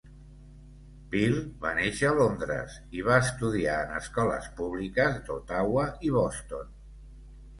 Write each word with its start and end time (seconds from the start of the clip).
Peel 1.09 1.35
va 1.65 1.73
néixer 1.79 2.07
a 2.11 2.13
Londres 2.19 2.77
i 3.01 3.03
va 3.09 3.19
estudiar 3.25 3.75
en 3.81 3.93
escoles 3.99 4.47
públiques 4.61 5.19
d'Ottawa 5.27 5.83
i 6.09 6.15
Boston. 6.19 6.73